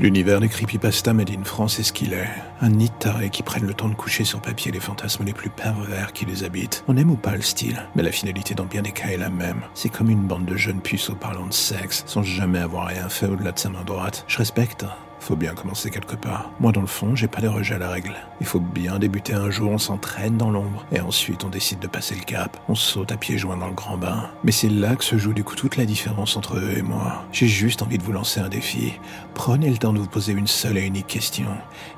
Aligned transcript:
L'univers 0.00 0.38
des 0.38 0.48
creepypasta 0.48 1.12
made 1.12 1.30
in 1.30 1.42
France 1.42 1.80
est 1.80 1.82
ce 1.82 1.92
qu'il 1.92 2.12
est. 2.12 2.30
Un 2.60 2.70
nid 2.70 2.88
de 2.88 2.94
tarés 3.00 3.30
qui 3.30 3.42
prennent 3.42 3.66
le 3.66 3.74
temps 3.74 3.88
de 3.88 3.96
coucher 3.96 4.22
sur 4.22 4.40
papier 4.40 4.70
les 4.70 4.78
fantasmes 4.78 5.24
les 5.24 5.32
plus 5.32 5.50
pervers 5.50 6.12
qui 6.12 6.24
les 6.24 6.44
habitent. 6.44 6.84
On 6.86 6.96
aime 6.96 7.10
ou 7.10 7.16
pas 7.16 7.34
le 7.34 7.42
style, 7.42 7.82
mais 7.96 8.04
la 8.04 8.12
finalité 8.12 8.54
dans 8.54 8.64
bien 8.64 8.82
des 8.82 8.92
cas 8.92 9.08
est 9.08 9.16
la 9.16 9.28
même. 9.28 9.62
C'est 9.74 9.88
comme 9.88 10.08
une 10.08 10.28
bande 10.28 10.46
de 10.46 10.56
jeunes 10.56 10.82
puceaux 10.82 11.16
parlant 11.16 11.48
de 11.48 11.52
sexe, 11.52 12.04
sans 12.06 12.22
jamais 12.22 12.60
avoir 12.60 12.86
rien 12.86 13.08
fait 13.08 13.26
au-delà 13.26 13.50
de 13.50 13.58
sa 13.58 13.70
main 13.70 13.82
droite. 13.82 14.24
Je 14.28 14.38
respecte, 14.38 14.84
hein. 14.84 14.94
Faut 15.20 15.36
bien 15.36 15.54
commencer 15.54 15.90
quelque 15.90 16.16
part. 16.16 16.50
Moi, 16.60 16.72
dans 16.72 16.80
le 16.80 16.86
fond, 16.86 17.14
j'ai 17.14 17.28
pas 17.28 17.40
de 17.40 17.48
rejet 17.48 17.74
à 17.74 17.78
la 17.78 17.90
règle. 17.90 18.14
Il 18.40 18.46
faut 18.46 18.60
bien 18.60 18.98
débuter 18.98 19.34
un 19.34 19.50
jour, 19.50 19.70
on 19.70 19.78
s'entraîne 19.78 20.36
dans 20.36 20.50
l'ombre, 20.50 20.86
et 20.92 21.00
ensuite 21.00 21.44
on 21.44 21.48
décide 21.48 21.80
de 21.80 21.86
passer 21.86 22.14
le 22.14 22.22
cap. 22.22 22.56
On 22.68 22.74
saute 22.74 23.12
à 23.12 23.16
pieds 23.16 23.38
joints 23.38 23.56
dans 23.56 23.68
le 23.68 23.74
grand 23.74 23.98
bain. 23.98 24.30
Mais 24.44 24.52
c'est 24.52 24.68
là 24.68 24.96
que 24.96 25.04
se 25.04 25.18
joue 25.18 25.32
du 25.32 25.44
coup 25.44 25.56
toute 25.56 25.76
la 25.76 25.84
différence 25.84 26.36
entre 26.36 26.56
eux 26.56 26.74
et 26.76 26.82
moi. 26.82 27.24
J'ai 27.32 27.48
juste 27.48 27.82
envie 27.82 27.98
de 27.98 28.02
vous 28.02 28.12
lancer 28.12 28.40
un 28.40 28.48
défi. 28.48 28.94
Prenez 29.34 29.70
le 29.70 29.78
temps 29.78 29.92
de 29.92 29.98
vous 29.98 30.06
poser 30.06 30.32
une 30.32 30.46
seule 30.46 30.78
et 30.78 30.86
unique 30.86 31.06
question. 31.06 31.48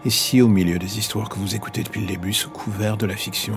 Et 0.05 0.11
si 0.11 0.41
au 0.41 0.49
milieu 0.49 0.79
des 0.79 0.99
histoires 0.99 1.29
que 1.29 1.39
vous 1.39 1.55
écoutez 1.55 1.83
depuis 1.83 2.01
le 2.01 2.07
début, 2.07 2.33
sous 2.33 2.51
couvert 2.51 2.97
de 2.97 3.07
la 3.07 3.17
fiction, 3.17 3.57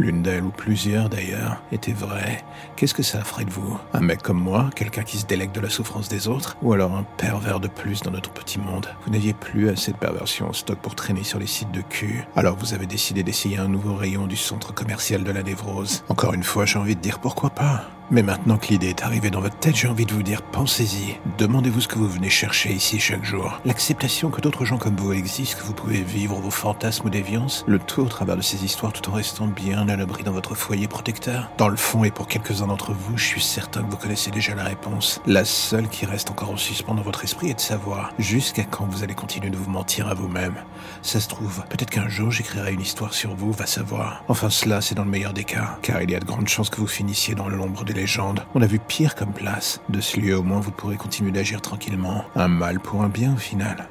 l'une 0.00 0.22
d'elles 0.22 0.44
ou 0.44 0.50
plusieurs 0.50 1.08
d'ailleurs, 1.08 1.62
étaient 1.72 1.92
vraies, 1.92 2.42
qu'est-ce 2.74 2.94
que 2.94 3.02
ça 3.02 3.22
ferait 3.22 3.44
de 3.44 3.50
vous? 3.50 3.78
Un 3.92 4.00
mec 4.00 4.22
comme 4.22 4.40
moi, 4.40 4.70
quelqu'un 4.74 5.02
qui 5.02 5.18
se 5.18 5.26
délecte 5.26 5.54
de 5.54 5.60
la 5.60 5.70
souffrance 5.70 6.08
des 6.08 6.26
autres, 6.26 6.56
ou 6.62 6.72
alors 6.72 6.96
un 6.96 7.04
pervers 7.18 7.60
de 7.60 7.68
plus 7.68 8.00
dans 8.02 8.10
notre 8.10 8.30
petit 8.30 8.58
monde? 8.58 8.88
Vous 9.04 9.12
n'aviez 9.12 9.34
plus 9.34 9.68
assez 9.68 9.92
de 9.92 9.98
perversion 9.98 10.48
au 10.48 10.54
stock 10.54 10.78
pour 10.78 10.94
traîner 10.94 11.22
sur 11.22 11.38
les 11.38 11.46
sites 11.46 11.72
de 11.72 11.82
cul, 11.82 12.24
alors 12.34 12.56
vous 12.56 12.74
avez 12.74 12.86
décidé 12.86 13.22
d'essayer 13.22 13.58
un 13.58 13.68
nouveau 13.68 13.94
rayon 13.94 14.26
du 14.26 14.36
centre 14.36 14.72
commercial 14.72 15.22
de 15.22 15.30
la 15.30 15.42
névrose. 15.42 16.02
Encore 16.08 16.34
une 16.34 16.44
fois, 16.44 16.64
j'ai 16.64 16.78
envie 16.78 16.96
de 16.96 17.00
dire 17.00 17.18
pourquoi 17.18 17.50
pas 17.50 17.90
mais 18.12 18.24
maintenant 18.24 18.58
que 18.58 18.66
l'idée 18.66 18.88
est 18.88 19.04
arrivée 19.04 19.30
dans 19.30 19.40
votre 19.40 19.58
tête, 19.58 19.76
j'ai 19.76 19.86
envie 19.86 20.04
de 20.04 20.12
vous 20.12 20.24
dire, 20.24 20.42
pensez-y. 20.42 21.16
Demandez-vous 21.38 21.82
ce 21.82 21.88
que 21.88 21.98
vous 21.98 22.08
venez 22.08 22.28
chercher 22.28 22.72
ici 22.72 22.98
chaque 22.98 23.24
jour. 23.24 23.60
L'acceptation 23.64 24.30
que 24.30 24.40
d'autres 24.40 24.64
gens 24.64 24.78
comme 24.78 24.96
vous 24.96 25.12
existent, 25.12 25.60
que 25.60 25.64
vous 25.64 25.74
pouvez 25.74 26.02
vivre 26.02 26.40
vos 26.40 26.50
fantasmes 26.50 27.06
ou 27.06 27.10
déviances, 27.10 27.64
le 27.68 27.78
tout 27.78 28.02
au 28.02 28.08
travers 28.08 28.36
de 28.36 28.42
ces 28.42 28.64
histoires 28.64 28.92
tout 28.92 29.08
en 29.10 29.14
restant 29.14 29.46
bien 29.46 29.88
à 29.90 29.96
l'abri 29.96 30.22
dans 30.22 30.32
votre 30.32 30.54
foyer 30.54 30.88
protecteur? 30.88 31.50
Dans 31.58 31.68
le 31.68 31.76
fond, 31.76 32.04
et 32.04 32.10
pour 32.10 32.28
quelques-uns 32.28 32.66
d'entre 32.66 32.92
vous, 32.92 33.16
je 33.16 33.24
suis 33.24 33.42
certain 33.42 33.82
que 33.82 33.90
vous 33.90 33.96
connaissez 33.96 34.30
déjà 34.30 34.54
la 34.54 34.64
réponse. 34.64 35.20
La 35.26 35.44
seule 35.44 35.88
qui 35.88 36.06
reste 36.06 36.30
encore 36.30 36.50
en 36.50 36.56
suspens 36.56 36.94
dans 36.94 37.02
votre 37.02 37.24
esprit 37.24 37.50
est 37.50 37.54
de 37.54 37.60
savoir 37.60 38.12
jusqu'à 38.18 38.64
quand 38.64 38.86
vous 38.86 39.02
allez 39.02 39.14
continuer 39.14 39.50
de 39.50 39.56
vous 39.56 39.70
mentir 39.70 40.08
à 40.08 40.14
vous-même. 40.14 40.54
Ça 41.02 41.20
se 41.20 41.28
trouve, 41.28 41.62
peut-être 41.68 41.90
qu'un 41.90 42.08
jour 42.08 42.30
j'écrirai 42.30 42.72
une 42.72 42.80
histoire 42.80 43.14
sur 43.14 43.34
vous, 43.34 43.52
va 43.52 43.66
savoir. 43.66 44.24
Enfin, 44.28 44.50
cela, 44.50 44.80
c'est 44.80 44.94
dans 44.94 45.04
le 45.04 45.10
meilleur 45.10 45.32
des 45.32 45.44
cas, 45.44 45.78
car 45.82 46.02
il 46.02 46.10
y 46.10 46.14
a 46.14 46.20
de 46.20 46.24
grandes 46.24 46.48
chances 46.48 46.70
que 46.70 46.80
vous 46.80 46.86
finissiez 46.86 47.34
dans 47.34 47.48
l'ombre 47.48 47.84
des 47.84 47.94
légendes. 47.94 48.44
On 48.54 48.62
a 48.62 48.66
vu 48.66 48.78
pire 48.78 49.14
comme 49.14 49.32
place. 49.32 49.80
De 49.88 50.00
ce 50.00 50.18
lieu, 50.18 50.36
au 50.36 50.42
moins, 50.42 50.60
vous 50.60 50.70
pourrez 50.70 50.96
continuer 50.96 51.32
d'agir 51.32 51.60
tranquillement. 51.60 52.24
Un 52.36 52.48
mal 52.48 52.80
pour 52.80 53.02
un 53.02 53.08
bien, 53.08 53.34
au 53.34 53.38
final. 53.38 53.88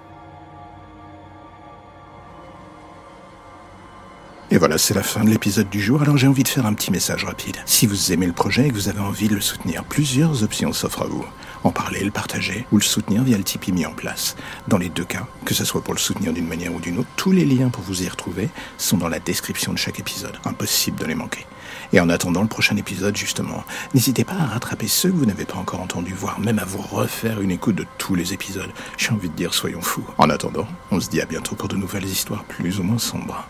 Et 4.51 4.57
voilà, 4.57 4.79
c'est 4.79 4.95
la 4.95 5.03
fin 5.03 5.23
de 5.23 5.29
l'épisode 5.29 5.69
du 5.69 5.79
jour, 5.79 6.01
alors 6.01 6.17
j'ai 6.17 6.25
envie 6.25 6.41
de 6.41 6.47
faire 6.47 6.65
un 6.65 6.73
petit 6.73 6.89
message 6.89 7.23
rapide. 7.23 7.57
Si 7.67 7.85
vous 7.85 8.11
aimez 8.11 8.25
le 8.25 8.33
projet 8.33 8.65
et 8.65 8.69
que 8.69 8.73
vous 8.73 8.89
avez 8.89 8.99
envie 8.99 9.27
de 9.27 9.35
le 9.35 9.41
soutenir, 9.41 9.83
plusieurs 9.83 10.41
options 10.41 10.73
s'offrent 10.73 11.03
à 11.03 11.07
vous. 11.07 11.23
En 11.63 11.69
parler, 11.69 12.03
le 12.03 12.09
partager 12.09 12.65
ou 12.71 12.77
le 12.77 12.83
soutenir 12.83 13.21
via 13.21 13.37
le 13.37 13.43
Tipeee 13.43 13.71
mis 13.71 13.85
en 13.85 13.91
place. 13.91 14.35
Dans 14.67 14.79
les 14.79 14.89
deux 14.89 15.05
cas, 15.05 15.27
que 15.45 15.53
ce 15.53 15.65
soit 15.65 15.83
pour 15.83 15.93
le 15.93 15.99
soutenir 15.99 16.33
d'une 16.33 16.47
manière 16.47 16.73
ou 16.73 16.79
d'une 16.79 16.97
autre, 16.97 17.09
tous 17.15 17.31
les 17.31 17.45
liens 17.45 17.69
pour 17.69 17.83
vous 17.83 18.01
y 18.01 18.09
retrouver 18.09 18.49
sont 18.79 18.97
dans 18.97 19.07
la 19.07 19.19
description 19.19 19.71
de 19.71 19.77
chaque 19.77 19.99
épisode. 19.99 20.39
Impossible 20.45 20.97
de 20.97 21.05
les 21.05 21.15
manquer. 21.15 21.45
Et 21.93 21.99
en 21.99 22.09
attendant 22.09 22.41
le 22.41 22.47
prochain 22.47 22.75
épisode, 22.75 23.15
justement, 23.15 23.63
n'hésitez 23.93 24.23
pas 24.23 24.33
à 24.33 24.47
rattraper 24.47 24.87
ceux 24.87 25.11
que 25.11 25.17
vous 25.17 25.27
n'avez 25.27 25.45
pas 25.45 25.57
encore 25.57 25.81
entendus, 25.81 26.15
voire 26.15 26.39
même 26.39 26.57
à 26.57 26.65
vous 26.65 26.81
refaire 26.81 27.39
une 27.41 27.51
écoute 27.51 27.75
de 27.75 27.85
tous 27.99 28.15
les 28.15 28.33
épisodes. 28.33 28.71
J'ai 28.97 29.11
envie 29.11 29.29
de 29.29 29.35
dire, 29.35 29.53
soyons 29.53 29.81
fous. 29.81 30.07
En 30.17 30.31
attendant, 30.31 30.67
on 30.89 30.99
se 30.99 31.09
dit 31.09 31.21
à 31.21 31.25
bientôt 31.25 31.55
pour 31.55 31.67
de 31.67 31.75
nouvelles 31.75 32.05
histoires 32.05 32.45
plus 32.45 32.79
ou 32.79 32.83
moins 32.83 32.97
sombres. 32.97 33.47